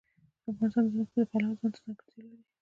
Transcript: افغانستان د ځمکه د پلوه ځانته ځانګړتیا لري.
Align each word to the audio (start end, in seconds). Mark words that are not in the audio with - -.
افغانستان 0.49 0.83
د 0.85 0.87
ځمکه 0.93 1.13
د 1.19 1.23
پلوه 1.31 1.55
ځانته 1.59 1.79
ځانګړتیا 1.83 2.21
لري. 2.29 2.43